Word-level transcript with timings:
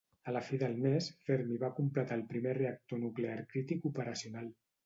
A 0.29 0.31
la 0.35 0.39
fi 0.45 0.57
del 0.63 0.71
mes, 0.85 1.09
Fermi 1.27 1.59
va 1.65 1.69
completar 1.81 2.19
el 2.21 2.25
primer 2.33 2.57
reactor 2.61 3.03
nuclear 3.07 3.39
crític 3.55 3.87
operacional. 3.95 4.53